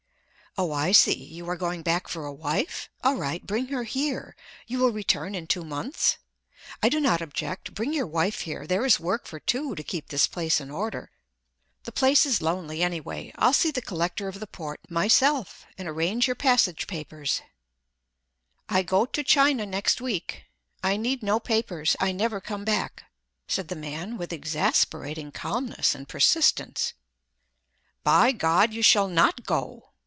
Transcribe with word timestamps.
"Oh, 0.57 0.73
I 0.73 0.91
see! 0.91 1.13
You 1.15 1.49
are 1.49 1.55
going 1.55 1.81
back 1.81 2.09
for 2.09 2.25
a 2.25 2.33
wife? 2.33 2.89
All 3.05 3.15
right, 3.15 3.43
bring 3.47 3.67
her 3.67 3.83
here—you 3.85 4.77
will 4.79 4.89
return 4.91 5.33
in 5.33 5.47
two 5.47 5.63
months? 5.63 6.17
I 6.83 6.89
do 6.89 6.99
not 6.99 7.21
object; 7.21 7.73
bring 7.73 7.93
your 7.93 8.05
wife 8.05 8.41
here—there 8.41 8.85
is 8.85 8.99
work 8.99 9.27
for 9.27 9.39
two 9.39 9.75
to 9.75 9.81
keep 9.81 10.09
this 10.09 10.27
place 10.27 10.59
in 10.59 10.69
order. 10.69 11.09
The 11.83 11.93
place 11.93 12.25
is 12.25 12.41
lonely, 12.41 12.83
anyway. 12.83 13.31
I'll 13.37 13.53
see 13.53 13.71
the 13.71 13.81
Collector 13.81 14.27
of 14.27 14.41
the 14.41 14.45
Port, 14.45 14.81
myself, 14.89 15.65
and 15.77 15.87
arrange 15.87 16.27
your 16.27 16.35
passage 16.35 16.85
papers." 16.85 17.41
"I 18.67 18.83
go 18.83 19.05
to 19.05 19.23
China 19.23 19.65
next 19.65 20.01
week: 20.01 20.43
I 20.83 20.97
need 20.97 21.23
no 21.23 21.39
papers—I 21.39 22.11
never 22.11 22.41
come 22.41 22.65
back," 22.65 23.03
said 23.47 23.69
the 23.69 23.77
man 23.77 24.17
with 24.17 24.33
exasperating 24.33 25.31
calmness 25.31 25.95
and 25.95 26.09
persistence. 26.09 26.91
"By 28.03 28.33
God, 28.33 28.73
you 28.73 28.81
shall 28.81 29.07
not 29.07 29.45
go!" 29.45 29.87